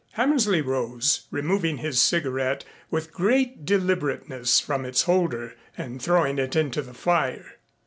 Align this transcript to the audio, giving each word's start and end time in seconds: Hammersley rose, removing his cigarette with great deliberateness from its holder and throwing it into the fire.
Hammersley 0.13 0.61
rose, 0.61 1.27
removing 1.29 1.77
his 1.77 1.99
cigarette 2.01 2.65
with 2.89 3.13
great 3.13 3.65
deliberateness 3.65 4.59
from 4.59 4.83
its 4.83 5.03
holder 5.03 5.53
and 5.77 6.01
throwing 6.01 6.39
it 6.39 6.55
into 6.55 6.81
the 6.81 6.95
fire. 6.95 7.57